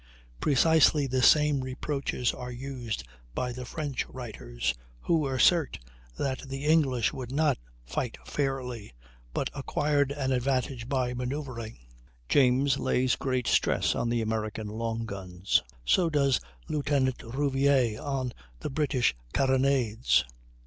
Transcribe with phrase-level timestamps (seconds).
[0.39, 3.03] Precisely the same reproaches are used
[3.35, 5.77] by the French writers, who assert
[6.17, 8.93] that the English would not fight "fairly,"
[9.31, 11.77] but acquired an advantage by manoeuvring.
[12.27, 18.71] James lays great stress on the American long guns; so does Lieutenant Rouvier on the
[18.71, 20.25] British carronades.